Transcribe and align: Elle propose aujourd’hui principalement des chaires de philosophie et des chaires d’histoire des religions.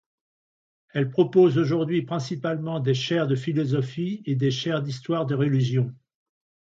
Elle 0.93 1.11
propose 1.11 1.59
aujourd’hui 1.59 2.01
principalement 2.01 2.79
des 2.79 2.95
chaires 2.95 3.27
de 3.27 3.35
philosophie 3.35 4.23
et 4.25 4.33
des 4.33 4.49
chaires 4.49 4.81
d’histoire 4.81 5.27
des 5.27 5.35
religions. 5.35 5.93